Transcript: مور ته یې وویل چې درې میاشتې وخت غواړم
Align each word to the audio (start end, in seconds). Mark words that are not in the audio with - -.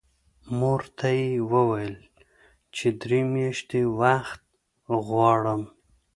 مور 0.59 0.81
ته 0.97 1.07
یې 1.19 1.29
وویل 1.51 1.95
چې 2.75 2.87
درې 3.01 3.21
میاشتې 3.33 3.81
وخت 3.99 4.41
غواړم 5.07 5.61